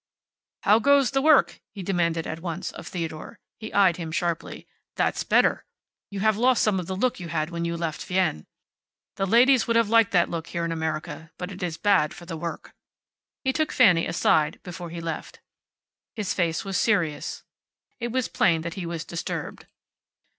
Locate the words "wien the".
8.09-9.27